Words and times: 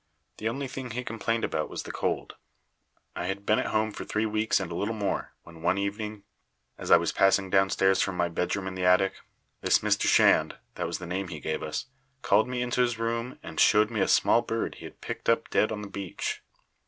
The 0.37 0.49
only 0.49 0.67
thing 0.67 0.89
he 0.89 1.03
complained 1.03 1.43
about 1.43 1.69
was 1.69 1.83
the 1.83 1.91
cold. 1.91 2.33
"I 3.15 3.27
had 3.27 3.45
been 3.45 3.59
at 3.59 3.67
home 3.67 3.91
for 3.91 4.03
three 4.03 4.25
weeks 4.25 4.59
and 4.59 4.71
a 4.71 4.75
little 4.75 4.95
more 4.95 5.33
when 5.43 5.61
one 5.61 5.77
evening, 5.77 6.23
as 6.75 6.89
I 6.89 6.97
was 6.97 7.11
passing 7.11 7.51
downstairs 7.51 8.01
from 8.01 8.17
my 8.17 8.27
bedroom 8.27 8.65
in 8.67 8.73
the 8.73 8.83
attic, 8.83 9.13
this 9.61 9.77
Mr. 9.77 10.07
Shand 10.07 10.57
that 10.73 10.87
was 10.87 10.97
the 10.97 11.05
name 11.05 11.27
he 11.27 11.39
gave 11.39 11.61
us 11.61 11.85
called 12.23 12.47
me 12.47 12.63
into 12.63 12.81
his 12.81 12.97
room 12.97 13.37
and 13.43 13.59
showed 13.59 13.91
me 13.91 13.99
a 14.01 14.07
small 14.07 14.41
bird 14.41 14.73
he 14.79 14.85
had 14.85 15.01
picked 15.01 15.29
up 15.29 15.51
dead 15.51 15.71
on 15.71 15.83
the 15.83 15.87
beach. 15.87 16.41